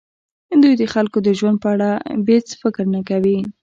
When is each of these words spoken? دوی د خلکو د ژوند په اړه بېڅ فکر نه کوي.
دوی 0.61 0.73
د 0.77 0.83
خلکو 0.93 1.17
د 1.23 1.29
ژوند 1.39 1.57
په 1.63 1.67
اړه 1.73 1.89
بېڅ 2.27 2.47
فکر 2.61 2.83
نه 2.95 3.01
کوي. 3.09 3.37